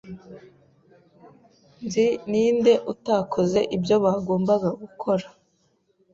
[1.85, 5.27] Nzi ninde utakoze ibyo bagombaga gukora.